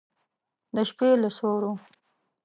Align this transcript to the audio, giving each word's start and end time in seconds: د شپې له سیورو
د 0.75 0.77
شپې 0.89 1.09
له 1.21 1.29
سیورو 1.37 1.73